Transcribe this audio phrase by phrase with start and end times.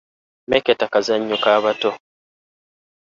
[0.47, 1.91] Mmeketa kazannyo ka bato